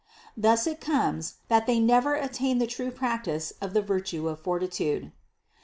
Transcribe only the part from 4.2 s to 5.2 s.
of fortitude.